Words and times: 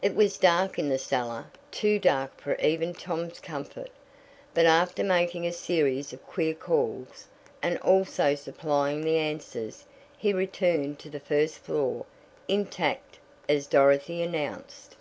It 0.00 0.14
was 0.14 0.38
dark 0.38 0.78
in 0.78 0.88
the 0.88 0.96
cellar 0.96 1.44
too 1.70 1.98
dark 1.98 2.40
for 2.40 2.54
even 2.54 2.94
Tom's 2.94 3.38
comfort, 3.38 3.90
but 4.54 4.64
after 4.64 5.04
making 5.04 5.46
a 5.46 5.52
series 5.52 6.14
of 6.14 6.26
queer 6.26 6.54
calls, 6.54 7.26
and 7.62 7.76
also 7.80 8.34
supplying 8.34 9.02
the 9.02 9.18
answers, 9.18 9.84
he 10.16 10.32
returned 10.32 10.98
to 11.00 11.10
the 11.10 11.20
first 11.20 11.58
floor, 11.58 12.06
"intact," 12.48 13.18
as 13.46 13.66
Dorothy 13.66 14.22
announced. 14.22 14.96